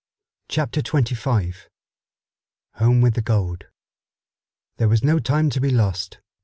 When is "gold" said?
3.21-3.65